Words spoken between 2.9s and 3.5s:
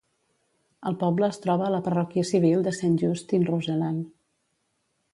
Just in